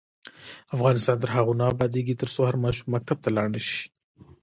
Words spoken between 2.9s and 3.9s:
مکتب ته لاړ نشي.